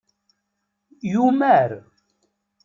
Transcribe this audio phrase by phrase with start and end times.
[1.11, 1.71] Yumar.